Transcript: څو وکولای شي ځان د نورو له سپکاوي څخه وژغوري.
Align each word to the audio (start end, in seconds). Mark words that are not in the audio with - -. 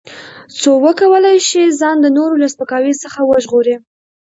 څو 0.59 0.71
وکولای 0.85 1.37
شي 1.47 1.63
ځان 1.79 1.95
د 2.01 2.07
نورو 2.17 2.35
له 2.41 2.47
سپکاوي 2.53 2.93
څخه 3.03 3.19
وژغوري. 3.23 3.75